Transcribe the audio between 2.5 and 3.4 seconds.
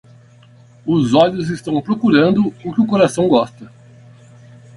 o que o coração